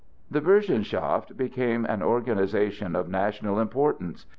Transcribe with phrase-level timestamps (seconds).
[0.31, 4.25] The Burschenschaft became an organization of national importance.